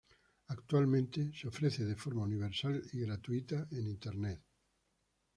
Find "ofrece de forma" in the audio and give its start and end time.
1.47-2.23